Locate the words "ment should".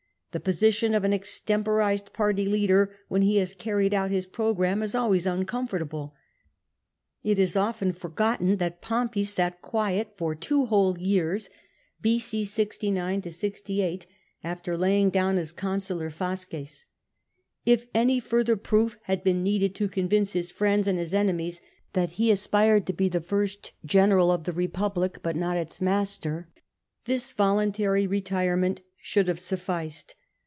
28.55-29.27